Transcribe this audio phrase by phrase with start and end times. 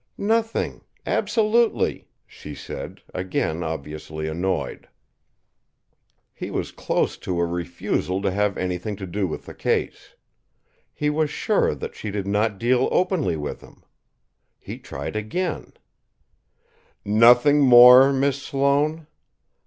[0.17, 4.89] "Nothing absolutely," she said, again obviously annoyed.
[6.33, 10.15] He was close to a refusal to have anything to do with the case.
[10.91, 13.83] He was sure that she did not deal openly with him.
[14.57, 15.71] He tried again:
[17.05, 19.05] "Nothing more, Miss Sloane?